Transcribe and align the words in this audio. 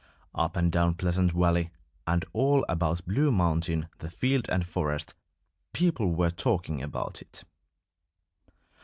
Up 0.33 0.55
and 0.57 0.71
down 0.71 0.95
Pleasant 0.95 1.31
Valley 1.33 1.69
and 2.07 2.25
all 2.33 2.65
about 2.67 3.05
Blue 3.05 3.31
Mountain 3.31 3.87
the 3.99 4.09
field 4.09 4.49
and 4.49 4.65
forest 4.65 5.13
people 5.73 6.15
were 6.15 6.31
talking 6.31 6.81
about 6.81 7.21
it. 7.21 7.43